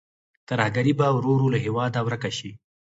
ترهګري 0.49 0.93
به 0.99 1.07
ورو 1.15 1.31
ورو 1.35 1.47
له 1.53 1.59
هېواده 1.65 1.99
ورکه 2.03 2.29
شي. 2.37 2.51